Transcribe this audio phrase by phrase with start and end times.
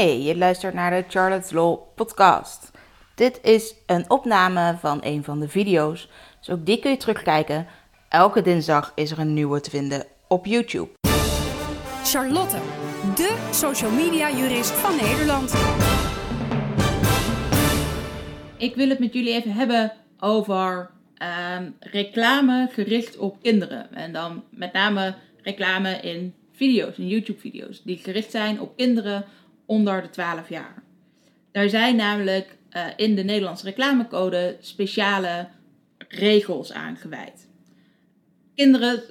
[0.00, 2.70] Hey, je luistert naar de Charlotte's Law podcast.
[3.14, 7.66] Dit is een opname van een van de video's, dus ook die kun je terugkijken.
[8.08, 10.88] Elke dinsdag is er een nieuwe te vinden op YouTube.
[12.04, 12.56] Charlotte,
[13.14, 15.54] de social media jurist van Nederland.
[18.56, 23.94] Ik wil het met jullie even hebben over ehm, reclame gericht op kinderen.
[23.94, 29.24] En dan met name reclame in video's, in YouTube-video's, die gericht zijn op kinderen
[29.70, 30.82] onder de 12 jaar.
[31.52, 35.48] Daar zijn namelijk eh, in de Nederlandse reclamecode speciale
[36.08, 37.48] regels aan gewijd.
[38.54, 39.02] Kinderen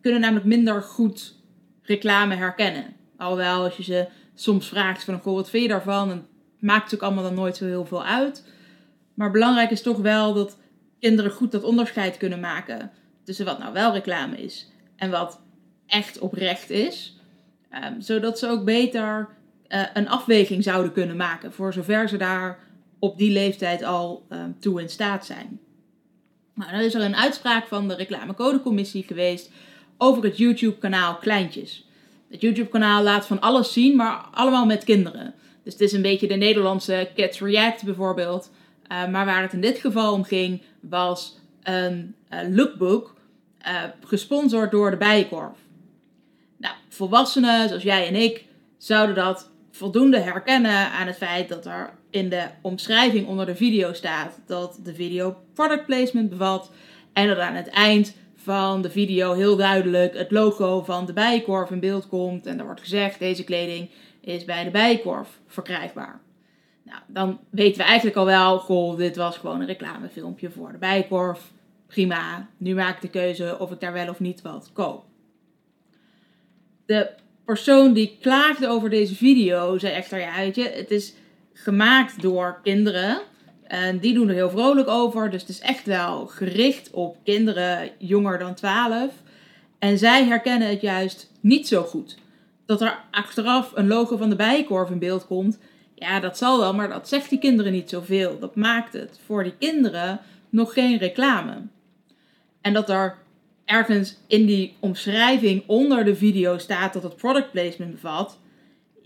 [0.00, 1.34] kunnen namelijk minder goed
[1.82, 2.84] reclame herkennen.
[3.16, 6.10] Alhoewel, als je ze soms vraagt van, goh, wat vind je daarvan?
[6.10, 6.26] En
[6.58, 8.44] maakt natuurlijk allemaal dan nooit zo heel veel uit.
[9.14, 10.58] Maar belangrijk is toch wel dat
[11.00, 12.90] kinderen goed dat onderscheid kunnen maken
[13.24, 15.40] tussen wat nou wel reclame is en wat
[15.86, 17.18] echt oprecht is.
[17.70, 19.28] Ehm, zodat ze ook beter
[19.92, 22.58] een afweging zouden kunnen maken, voor zover ze daar
[22.98, 25.60] op die leeftijd al uh, toe in staat zijn.
[26.54, 29.50] Nou, dan is er een uitspraak van de reclamecodecommissie geweest
[29.98, 31.88] over het YouTube-kanaal Kleintjes.
[32.30, 35.34] Het YouTube-kanaal laat van alles zien, maar allemaal met kinderen.
[35.62, 38.50] Dus het is een beetje de Nederlandse Kids React bijvoorbeeld.
[38.92, 42.14] Uh, maar waar het in dit geval om ging, was een
[42.50, 43.14] lookbook
[44.04, 45.58] gesponsord door de Bijenkorf.
[46.56, 48.44] Nou, volwassenen zoals jij en ik
[48.78, 53.92] zouden dat voldoende herkennen aan het feit dat er in de omschrijving onder de video
[53.92, 56.70] staat dat de video product placement bevat
[57.12, 61.70] en dat aan het eind van de video heel duidelijk het logo van de Bijenkorf
[61.70, 66.20] in beeld komt en er wordt gezegd deze kleding is bij de Bijenkorf verkrijgbaar.
[66.82, 70.78] Nou, dan weten we eigenlijk al wel, goh, dit was gewoon een reclamefilmpje voor de
[70.78, 71.52] Bijenkorf.
[71.86, 75.04] Prima, nu maak ik de keuze of ik daar wel of niet wat koop.
[76.86, 77.10] De
[77.44, 81.14] persoon die klaagde over deze video zei echt, ja, weet je, het is
[81.52, 83.20] gemaakt door kinderen.
[83.64, 85.30] En die doen er heel vrolijk over.
[85.30, 89.12] Dus het is echt wel gericht op kinderen jonger dan 12.
[89.78, 92.18] En zij herkennen het juist niet zo goed.
[92.66, 95.58] Dat er achteraf een logo van de bijenkorf in beeld komt.
[95.94, 98.38] Ja, dat zal wel, maar dat zegt die kinderen niet zoveel.
[98.38, 101.54] Dat maakt het voor die kinderen nog geen reclame.
[102.60, 103.16] En dat er
[103.64, 108.38] ergens in die omschrijving onder de video staat dat het product placement bevat.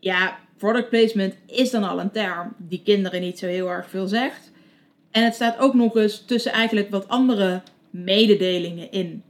[0.00, 4.06] Ja, product placement is dan al een term die kinderen niet zo heel erg veel
[4.06, 4.50] zegt.
[5.10, 9.22] En het staat ook nog eens tussen eigenlijk wat andere mededelingen in.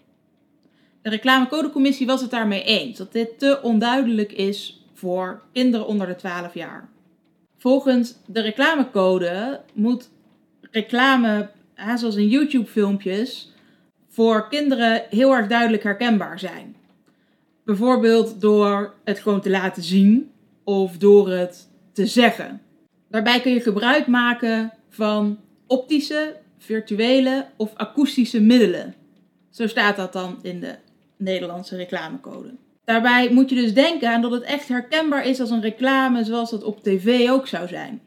[1.02, 6.14] De reclamecodecommissie was het daarmee eens dat dit te onduidelijk is voor kinderen onder de
[6.14, 6.88] 12 jaar.
[7.58, 10.10] Volgens de reclamecode moet
[10.70, 11.50] reclame,
[11.96, 13.52] zoals in YouTube-filmpjes,
[14.18, 16.76] voor kinderen heel erg duidelijk herkenbaar zijn.
[17.64, 20.30] Bijvoorbeeld door het gewoon te laten zien
[20.64, 22.60] of door het te zeggen.
[23.08, 28.94] Daarbij kun je gebruik maken van optische, virtuele of akoestische middelen.
[29.50, 30.74] Zo staat dat dan in de
[31.16, 32.54] Nederlandse reclamecode.
[32.84, 36.50] Daarbij moet je dus denken aan dat het echt herkenbaar is als een reclame zoals
[36.50, 38.00] dat op tv ook zou zijn.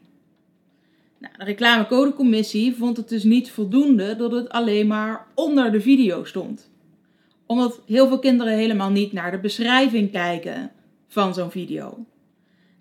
[1.22, 6.24] Nou, de reclamecodecommissie vond het dus niet voldoende dat het alleen maar onder de video
[6.24, 6.70] stond.
[7.46, 10.70] Omdat heel veel kinderen helemaal niet naar de beschrijving kijken
[11.08, 12.06] van zo'n video.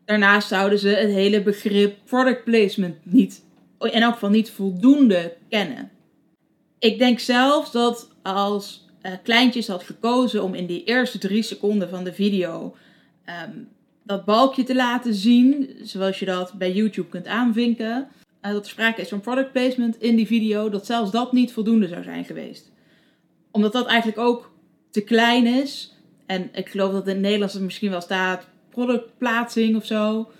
[0.05, 3.43] Daarnaast zouden ze het hele begrip product placement niet,
[3.79, 5.91] in elk geval niet voldoende kennen.
[6.79, 11.89] Ik denk zelfs dat als uh, Kleintjes had gekozen om in die eerste drie seconden
[11.89, 12.75] van de video
[13.45, 13.67] um,
[14.03, 18.07] dat balkje te laten zien, zoals je dat bij YouTube kunt aanvinken,
[18.41, 21.87] dat er sprake is van product placement in die video, dat zelfs dat niet voldoende
[21.87, 22.71] zou zijn geweest.
[23.51, 24.51] Omdat dat eigenlijk ook
[24.89, 25.95] te klein is.
[26.25, 30.31] En ik geloof dat in het Nederlands er misschien wel staat productplaatsing of zo.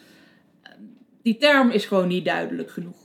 [1.21, 2.97] Die term is gewoon niet duidelijk genoeg.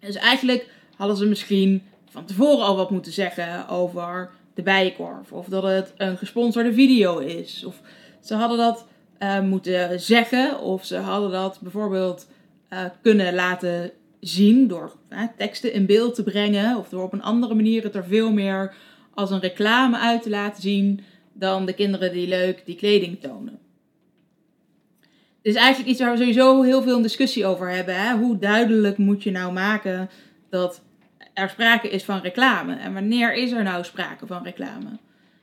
[0.00, 5.32] Dus eigenlijk hadden ze misschien van tevoren al wat moeten zeggen over de bijenkorf.
[5.32, 7.64] Of dat het een gesponsorde video is.
[7.64, 7.80] Of
[8.20, 8.86] ze hadden dat
[9.18, 10.60] uh, moeten zeggen.
[10.60, 12.26] Of ze hadden dat bijvoorbeeld
[12.70, 14.92] uh, kunnen laten zien door
[15.36, 18.74] teksten in beeld te brengen of door op een andere manier het er veel meer
[19.14, 21.00] als een reclame uit te laten zien
[21.32, 23.58] dan de kinderen die leuk die kleding tonen.
[25.42, 27.94] Is eigenlijk iets waar we sowieso heel veel discussie over hebben.
[27.94, 28.16] Hè?
[28.16, 30.10] Hoe duidelijk moet je nou maken
[30.50, 30.82] dat
[31.34, 32.74] er sprake is van reclame?
[32.74, 34.98] En wanneer is er nou sprake van reclame?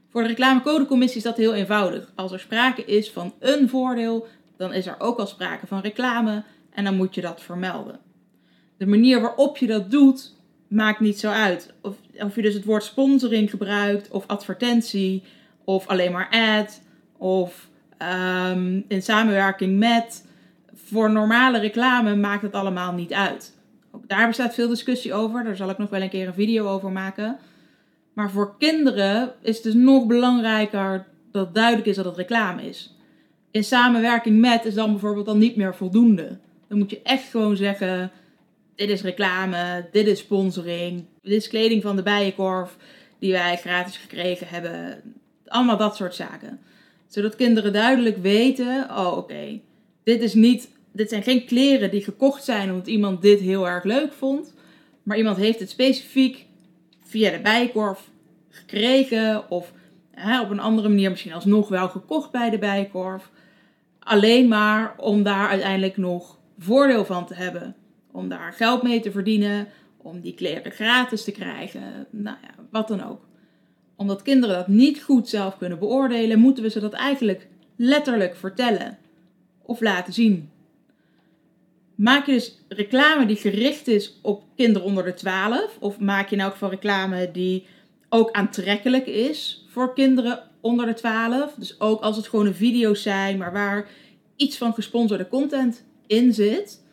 [0.09, 2.11] Voor de reclamecodecommissie is dat heel eenvoudig.
[2.15, 6.43] Als er sprake is van een voordeel, dan is er ook al sprake van reclame
[6.75, 7.99] en dan moet je dat vermelden.
[8.77, 10.33] De manier waarop je dat doet,
[10.67, 11.73] maakt niet zo uit.
[11.81, 15.23] Of, of je dus het woord sponsoring gebruikt, of advertentie,
[15.63, 16.81] of alleen maar ad,
[17.17, 17.69] of
[18.53, 20.27] um, in samenwerking met.
[20.73, 23.53] voor normale reclame maakt het allemaal niet uit.
[24.07, 25.43] Daar bestaat veel discussie over.
[25.43, 27.37] Daar zal ik nog wel een keer een video over maken.
[28.13, 32.95] Maar voor kinderen is het dus nog belangrijker dat duidelijk is dat het reclame is.
[33.51, 36.37] In samenwerking met is dan bijvoorbeeld dan niet meer voldoende.
[36.67, 38.11] Dan moet je echt gewoon zeggen:
[38.75, 42.77] dit is reclame, dit is sponsoring, dit is kleding van de bijenkorf
[43.19, 45.01] die wij gratis gekregen hebben.
[45.47, 46.59] Allemaal dat soort zaken.
[47.07, 49.59] Zodat kinderen duidelijk weten: oh oké,
[50.03, 53.83] dit is niet, dit zijn geen kleren die gekocht zijn omdat iemand dit heel erg
[53.83, 54.53] leuk vond,
[55.03, 56.45] maar iemand heeft het specifiek
[57.03, 58.09] via de bijenkorf
[58.49, 59.73] gekregen of
[60.11, 63.29] hè, op een andere manier misschien alsnog wel gekocht bij de bijenkorf.
[63.99, 67.75] Alleen maar om daar uiteindelijk nog voordeel van te hebben.
[68.11, 69.67] Om daar geld mee te verdienen,
[69.97, 73.27] om die kleren gratis te krijgen, nou ja, wat dan ook.
[73.95, 78.97] Omdat kinderen dat niet goed zelf kunnen beoordelen, moeten we ze dat eigenlijk letterlijk vertellen
[79.61, 80.49] of laten zien.
[81.95, 86.35] Maak je dus reclame die gericht is op kinderen onder de 12, of maak je
[86.35, 87.65] in elk geval reclame die
[88.09, 91.53] ook aantrekkelijk is voor kinderen onder de 12.
[91.53, 93.89] Dus ook als het gewoon een video's zijn, maar waar
[94.35, 96.83] iets van gesponsorde content in zit,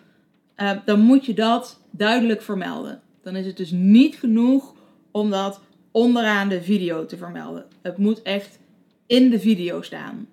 [0.57, 3.01] uh, dan moet je dat duidelijk vermelden.
[3.23, 4.75] Dan is het dus niet genoeg
[5.11, 5.61] om dat
[5.91, 7.65] onderaan de video te vermelden.
[7.83, 8.59] Het moet echt
[9.07, 10.29] in de video staan.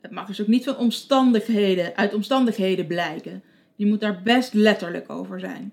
[0.00, 3.42] Het mag dus ook niet van omstandigheden, uit omstandigheden blijken.
[3.76, 5.72] Je moet daar best letterlijk over zijn.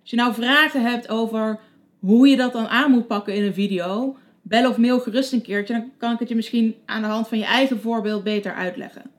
[0.00, 1.60] Als je nou vragen hebt over
[1.98, 5.42] hoe je dat dan aan moet pakken in een video, bel of mail gerust een
[5.42, 5.74] keertje.
[5.74, 9.10] Dan kan ik het je misschien aan de hand van je eigen voorbeeld beter uitleggen.